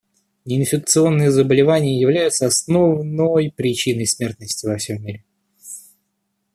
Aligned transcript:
Неинфекционные 0.45 1.29
заболевания 1.29 2.01
являются 2.01 2.47
основной 2.47 3.53
причиной 3.55 4.07
смертности 4.07 4.65
во 4.65 4.77
всем 4.77 4.99
мире. 5.03 5.23